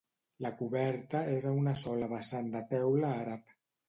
[0.43, 3.53] La coberta és a una sola vessant de teula àrab.